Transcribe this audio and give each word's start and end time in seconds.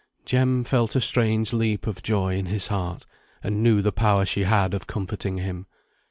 Jem 0.25 0.63
felt 0.63 0.95
a 0.95 0.99
strange 0.99 1.53
leap 1.53 1.85
of 1.85 2.01
joy 2.01 2.35
in 2.35 2.47
his 2.47 2.69
heart, 2.69 3.05
and 3.43 3.61
knew 3.61 3.83
the 3.83 3.91
power 3.91 4.25
she 4.25 4.45
had 4.45 4.73
of 4.73 4.87
comforting 4.87 5.37
him. 5.37 5.67